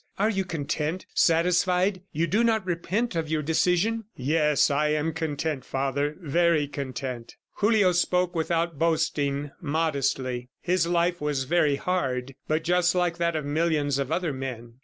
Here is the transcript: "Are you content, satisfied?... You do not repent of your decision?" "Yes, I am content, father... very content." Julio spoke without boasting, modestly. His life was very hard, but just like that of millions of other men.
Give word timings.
"Are 0.17 0.31
you 0.31 0.45
content, 0.45 1.05
satisfied?... 1.13 2.01
You 2.11 2.25
do 2.25 2.43
not 2.43 2.65
repent 2.65 3.15
of 3.15 3.29
your 3.29 3.43
decision?" 3.43 4.05
"Yes, 4.15 4.71
I 4.71 4.87
am 4.89 5.13
content, 5.13 5.63
father... 5.63 6.15
very 6.19 6.67
content." 6.67 7.35
Julio 7.57 7.91
spoke 7.91 8.33
without 8.33 8.79
boasting, 8.79 9.51
modestly. 9.61 10.49
His 10.59 10.87
life 10.87 11.21
was 11.21 11.43
very 11.43 11.75
hard, 11.75 12.33
but 12.47 12.63
just 12.63 12.95
like 12.95 13.19
that 13.19 13.35
of 13.35 13.45
millions 13.45 13.99
of 13.99 14.11
other 14.11 14.33
men. 14.33 14.79